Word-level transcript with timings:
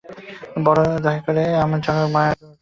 বড়ো 0.65 0.83
দয়া 1.05 1.21
করে 1.25 1.43
কণ্ঠে 1.43 1.61
আমার 1.63 1.79
জড়াও 1.85 2.07
মায়ার 2.15 2.35
ডোর! 2.39 2.53